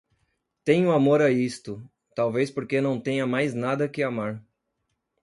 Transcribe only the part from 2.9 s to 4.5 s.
tenha mais nada que amar